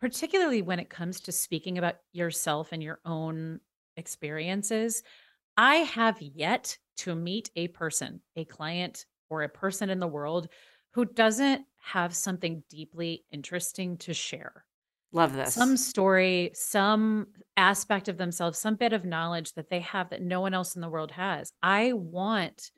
[0.00, 3.60] particularly when it comes to speaking about yourself and your own
[3.96, 5.04] experiences,
[5.56, 10.48] I have yet to meet a person, a client or a person in the world
[10.92, 14.64] who doesn't have something deeply interesting to share.
[15.12, 15.54] Love this.
[15.54, 20.40] Some story, some aspect of themselves, some bit of knowledge that they have that no
[20.40, 21.52] one else in the world has.
[21.62, 22.70] I want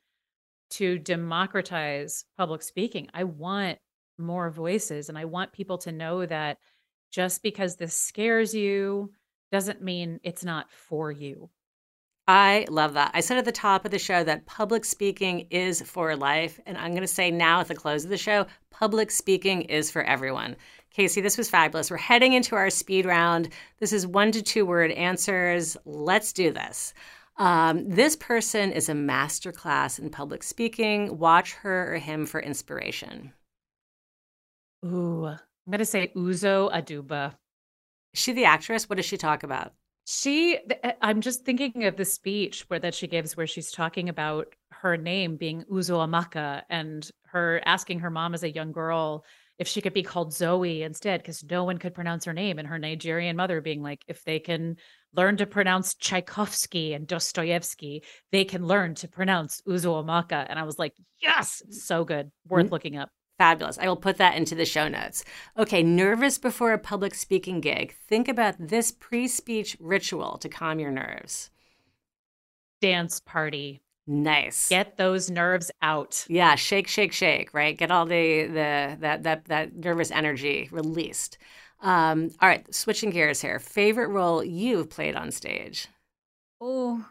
[0.71, 3.09] to democratize public speaking.
[3.13, 3.79] I want
[4.17, 6.59] more voices and I want people to know that
[7.11, 9.13] just because this scares you
[9.51, 11.51] doesn't mean it's not for you.
[12.29, 13.11] I love that.
[13.15, 16.61] I said at the top of the show that public speaking is for life.
[16.67, 19.91] And I'm going to say now at the close of the show, public speaking is
[19.91, 20.57] for everyone.
[20.91, 21.91] Casey, this was fabulous.
[21.91, 23.49] We're heading into our speed round.
[23.81, 25.77] This is one to two word answers.
[25.85, 26.95] Let's do this.
[27.39, 31.19] Um, this person is a masterclass in public speaking.
[31.19, 33.33] Watch her or him for inspiration.
[34.85, 35.39] Ooh, I'm
[35.71, 37.35] going to say Uzo Aduba.
[38.13, 38.89] Is she the actress?
[38.89, 39.73] What does she talk about?
[40.05, 44.09] She, eh, I'm just thinking of the speech where that she gives, where she's talking
[44.09, 49.25] about her name being Uzoamaka and her asking her mom as a young girl
[49.59, 52.67] if she could be called Zoe instead, because no one could pronounce her name, and
[52.67, 54.77] her Nigerian mother being like, if they can
[55.15, 60.47] learn to pronounce Tchaikovsky and Dostoevsky, they can learn to pronounce Uzoamaka.
[60.49, 62.73] And I was like, yes, so good, worth mm-hmm.
[62.73, 63.11] looking up.
[63.39, 63.79] Fabulous.
[63.79, 65.25] I will put that into the show notes.
[65.59, 67.95] Okay, nervous before a public speaking gig.
[68.09, 71.51] Think about this pre speech ritual to calm your nerves.
[72.81, 73.81] Dance party.
[74.07, 74.69] Nice.
[74.69, 76.27] Get those nerves out.
[76.29, 77.79] Yeah, shake, shake, shake, right?
[77.79, 81.39] Get all the the that that that nervous energy released.
[81.81, 83.59] Um, all right, switching gears here.
[83.59, 85.89] Favorite role you've played on stage?
[86.61, 87.07] Oh,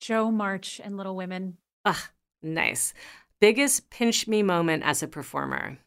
[0.00, 1.58] Jo March and Little Women.
[1.84, 1.96] Ugh,
[2.42, 2.94] nice.
[3.38, 5.78] Biggest pinch me moment as a performer?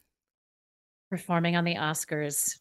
[1.09, 2.59] Performing on the Oscars.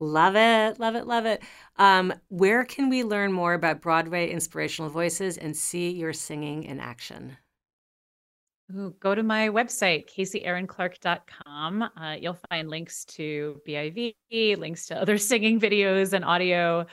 [0.00, 1.42] Love it, love it, love it.
[1.76, 6.80] Um, where can we learn more about Broadway inspirational voices and see your singing in
[6.80, 7.36] action?
[8.74, 11.82] Ooh, go to my website, caseyerinclark.com.
[11.82, 14.14] Uh, you'll find links to BIV,
[14.58, 16.86] links to other singing videos and audio,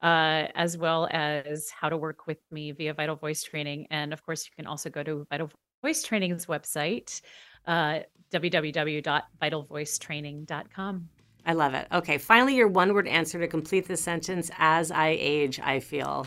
[0.00, 3.86] uh, as well as how to work with me via Vital Voice Training.
[3.90, 5.50] And of course, you can also go to Vital
[5.82, 7.20] Voice Training's website,
[7.66, 8.00] uh,
[8.32, 11.08] www.vitalvoicetraining.com.
[11.46, 11.86] I love it.
[11.92, 16.26] Okay, finally, your one word answer to complete the sentence As I age, I feel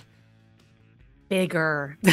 [1.29, 1.97] bigger.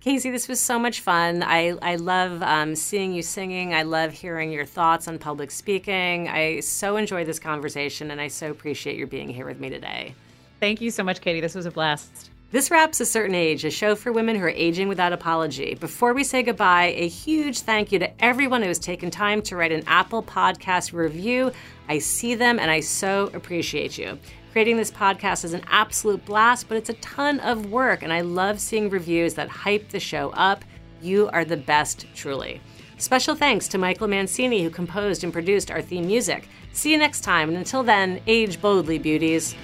[0.00, 1.42] Casey, this was so much fun.
[1.42, 3.72] I, I love um, seeing you singing.
[3.72, 6.28] I love hearing your thoughts on public speaking.
[6.28, 10.14] I so enjoyed this conversation, and I so appreciate your being here with me today.
[10.60, 11.40] Thank you so much, Katie.
[11.40, 12.30] This was a blast.
[12.52, 15.74] This wraps A Certain Age, a show for women who are aging without apology.
[15.74, 19.56] Before we say goodbye, a huge thank you to everyone who has taken time to
[19.56, 21.50] write an Apple Podcast review.
[21.88, 24.18] I see them and I so appreciate you.
[24.52, 28.20] Creating this podcast is an absolute blast, but it's a ton of work, and I
[28.20, 30.62] love seeing reviews that hype the show up.
[31.00, 32.60] You are the best, truly.
[32.98, 36.48] Special thanks to Michael Mancini, who composed and produced our theme music.
[36.74, 39.54] See you next time, and until then, age boldly, beauties.